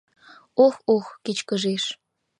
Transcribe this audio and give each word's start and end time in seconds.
Ох, 0.65 0.75
ох,— 0.95 1.05
кечкыжеш. 1.23 1.83